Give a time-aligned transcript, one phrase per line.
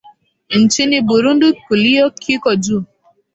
[0.49, 2.83] nchini burundi kilio kiko juu